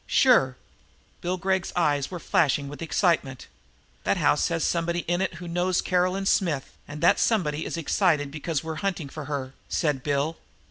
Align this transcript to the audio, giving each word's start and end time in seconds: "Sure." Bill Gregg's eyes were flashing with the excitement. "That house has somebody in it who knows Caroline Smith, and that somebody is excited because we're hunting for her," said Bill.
"Sure." 0.07 0.57
Bill 1.21 1.37
Gregg's 1.37 1.71
eyes 1.75 2.09
were 2.09 2.17
flashing 2.17 2.67
with 2.67 2.79
the 2.79 2.85
excitement. 2.85 3.45
"That 4.03 4.17
house 4.17 4.47
has 4.47 4.63
somebody 4.63 5.01
in 5.01 5.21
it 5.21 5.35
who 5.35 5.47
knows 5.47 5.79
Caroline 5.79 6.25
Smith, 6.25 6.75
and 6.87 7.01
that 7.01 7.19
somebody 7.19 7.65
is 7.67 7.77
excited 7.77 8.31
because 8.31 8.63
we're 8.63 8.77
hunting 8.81 9.09
for 9.09 9.25
her," 9.25 9.53
said 9.69 10.01
Bill. 10.01 10.37